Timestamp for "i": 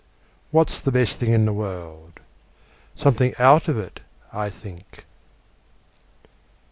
4.33-4.49